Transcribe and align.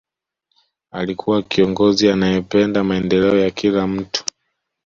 alikuwa 0.91 1.41
kiongozi 1.43 2.09
anayependa 2.09 2.83
maendeleo 2.83 3.39
ya 3.39 3.51
kila 3.51 3.87
mtu 3.87 4.23